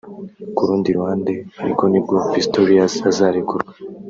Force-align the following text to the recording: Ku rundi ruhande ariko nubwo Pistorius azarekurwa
Ku 0.55 0.61
rundi 0.67 0.89
ruhande 0.97 1.33
ariko 1.63 1.83
nubwo 1.89 2.15
Pistorius 2.31 2.93
azarekurwa 3.09 3.57